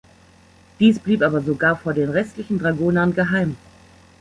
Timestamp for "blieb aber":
0.97-1.41